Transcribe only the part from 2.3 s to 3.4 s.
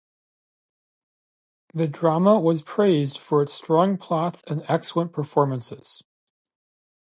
was praised